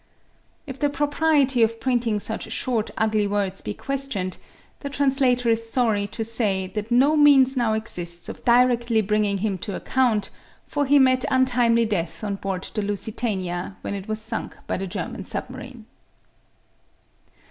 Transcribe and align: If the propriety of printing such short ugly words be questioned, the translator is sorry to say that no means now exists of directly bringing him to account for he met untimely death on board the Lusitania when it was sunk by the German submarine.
If 0.65 0.79
the 0.79 0.89
propriety 0.89 1.61
of 1.61 1.79
printing 1.79 2.19
such 2.19 2.51
short 2.51 2.89
ugly 2.97 3.27
words 3.27 3.61
be 3.61 3.75
questioned, 3.75 4.39
the 4.79 4.89
translator 4.89 5.47
is 5.49 5.69
sorry 5.71 6.07
to 6.07 6.23
say 6.25 6.65
that 6.65 6.89
no 6.89 7.15
means 7.15 7.55
now 7.55 7.73
exists 7.73 8.27
of 8.27 8.43
directly 8.43 9.01
bringing 9.01 9.37
him 9.37 9.59
to 9.59 9.75
account 9.75 10.31
for 10.65 10.87
he 10.87 10.97
met 10.97 11.23
untimely 11.29 11.85
death 11.85 12.23
on 12.23 12.37
board 12.37 12.63
the 12.73 12.81
Lusitania 12.81 13.77
when 13.81 13.93
it 13.93 14.07
was 14.07 14.19
sunk 14.19 14.57
by 14.65 14.75
the 14.75 14.87
German 14.87 15.23
submarine. 15.23 15.85